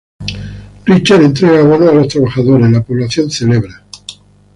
Richard 0.87 1.21
entrega 1.21 1.61
bonos 1.61 1.89
a 1.89 1.93
los 1.93 2.07
trabajadores, 2.07 2.71
la 2.71 2.81
población 2.83 3.29
celebra. 3.29 3.83